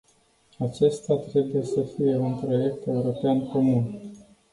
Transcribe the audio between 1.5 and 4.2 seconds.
să fie un proiect european comun.